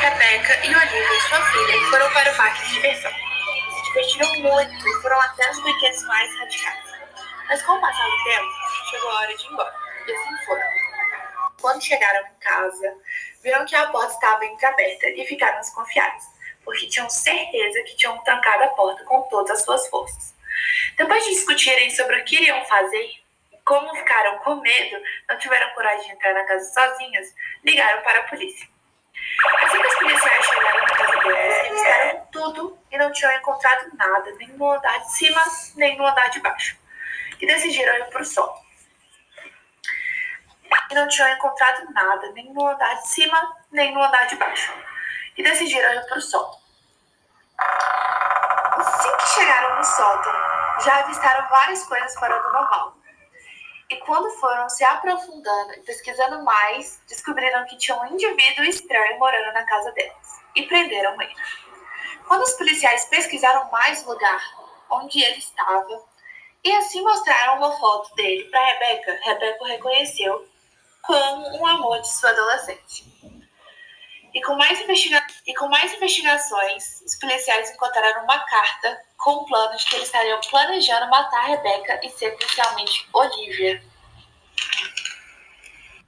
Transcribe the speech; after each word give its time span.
Rebeca 0.00 0.66
e 0.66 0.74
Olivia, 0.74 1.20
sua 1.28 1.44
filha, 1.44 1.90
foram 1.90 2.10
para 2.14 2.32
o 2.32 2.36
parque 2.36 2.64
de 2.64 2.72
diversão. 2.72 3.12
Se 3.12 3.82
divertiram 3.84 4.34
muito 4.40 4.88
e 4.88 5.02
foram 5.02 5.20
até 5.20 5.50
os 5.50 5.62
brinquedos 5.62 6.02
mais 6.04 6.38
radicais. 6.38 6.84
Mas 7.46 7.62
com 7.62 7.72
o 7.72 7.80
passar 7.82 8.08
do 8.08 8.24
tempo, 8.24 8.50
chegou 8.88 9.10
a 9.10 9.14
hora 9.16 9.36
de 9.36 9.44
ir 9.44 9.52
embora. 9.52 9.74
E 10.06 10.12
assim 10.12 10.44
foram. 10.46 10.62
Quando 11.60 11.84
chegaram 11.84 12.26
em 12.26 12.34
casa, 12.40 12.94
viram 13.42 13.66
que 13.66 13.76
a 13.76 13.88
porta 13.88 14.14
estava 14.14 14.46
entreaberta 14.46 15.10
e 15.10 15.26
ficaram 15.26 15.60
desconfiados, 15.60 16.24
porque 16.64 16.86
tinham 16.86 17.10
certeza 17.10 17.82
que 17.82 17.96
tinham 17.96 18.16
trancado 18.24 18.64
a 18.64 18.68
porta 18.68 19.04
com 19.04 19.20
todas 19.28 19.50
as 19.50 19.64
suas 19.64 19.86
forças. 19.88 20.34
Depois 20.96 21.22
de 21.24 21.34
discutirem 21.34 21.90
sobre 21.90 22.18
o 22.18 22.24
que 22.24 22.36
iriam 22.36 22.64
fazer, 22.64 23.20
como 23.66 23.94
ficaram 23.94 24.38
com 24.38 24.54
medo, 24.56 24.96
não 25.28 25.36
tiveram 25.36 25.74
coragem 25.74 26.06
de 26.06 26.12
entrar 26.12 26.32
na 26.32 26.44
casa 26.44 26.72
sozinhas, 26.72 27.34
ligaram 27.62 28.02
para 28.02 28.20
a 28.20 28.24
polícia. 28.24 28.79
Tudo 32.52 32.78
e 32.90 32.98
não 32.98 33.12
tinham 33.12 33.32
encontrado 33.32 33.90
nada, 33.96 34.32
nem 34.32 34.48
no 34.48 34.70
andar 34.70 34.98
de 34.98 35.12
cima, 35.12 35.42
nem 35.76 35.96
no 35.96 36.06
andar 36.06 36.28
de 36.30 36.40
baixo. 36.40 36.76
E 37.40 37.46
decidiram 37.46 37.94
ir 37.96 38.10
para 38.10 38.22
o 38.22 38.24
sol. 38.24 38.60
E 40.90 40.94
não 40.94 41.08
tinham 41.08 41.28
encontrado 41.30 41.92
nada, 41.92 42.32
nem 42.32 42.52
no 42.52 42.66
andar 42.66 42.94
de 42.94 43.08
cima, 43.08 43.56
nem 43.70 43.94
no 43.94 44.02
andar 44.02 44.26
de 44.26 44.36
baixo. 44.36 44.72
E 45.36 45.42
decidiram 45.42 45.94
ir 45.94 46.06
para 46.06 46.18
o 46.18 46.22
sol. 46.22 46.60
Assim 47.58 49.16
que 49.16 49.26
chegaram 49.28 49.76
no 49.76 49.84
sótão, 49.84 50.32
já 50.84 50.98
avistaram 51.00 51.48
várias 51.48 51.84
coisas 51.84 52.14
fora 52.14 52.38
do 52.38 52.52
normal. 52.52 52.96
E 53.90 53.96
quando 53.98 54.30
foram 54.38 54.68
se 54.68 54.84
aprofundando 54.84 55.74
e 55.74 55.82
pesquisando 55.82 56.44
mais, 56.44 57.00
descobriram 57.08 57.64
que 57.66 57.76
tinha 57.76 57.96
um 58.00 58.06
indivíduo 58.06 58.64
estranho 58.64 59.18
morando 59.18 59.52
na 59.52 59.64
casa 59.64 59.90
deles 59.92 60.40
e 60.54 60.62
prenderam 60.62 61.20
ele. 61.20 61.34
Quando 62.30 62.44
os 62.44 62.52
policiais 62.52 63.06
pesquisaram 63.06 63.68
mais 63.72 64.06
o 64.06 64.10
lugar 64.10 64.40
onde 64.88 65.20
ele 65.20 65.38
estava 65.38 66.00
e 66.62 66.70
assim 66.76 67.02
mostraram 67.02 67.56
uma 67.56 67.76
foto 67.76 68.14
dele 68.14 68.44
para 68.44 68.66
Rebeca, 68.66 69.18
Rebeca 69.20 69.64
o 69.64 69.66
reconheceu 69.66 70.48
como 71.02 71.58
um 71.58 71.66
amor 71.66 72.00
de 72.00 72.08
sua 72.08 72.30
adolescência. 72.30 73.04
E 74.32 74.40
com, 74.42 74.54
mais 74.54 74.80
investiga 74.80 75.26
e 75.44 75.52
com 75.56 75.66
mais 75.66 75.92
investigações, 75.92 77.00
os 77.04 77.16
policiais 77.16 77.68
encontraram 77.72 78.22
uma 78.22 78.38
carta 78.44 79.02
com 79.16 79.44
planos 79.46 79.82
de 79.82 79.90
que 79.90 79.96
eles 79.96 80.06
estariam 80.06 80.40
planejando 80.48 81.10
matar 81.10 81.46
Rebeca 81.46 81.98
e 82.04 82.10
sequencialmente 82.10 83.08
Olivia. 83.12 83.82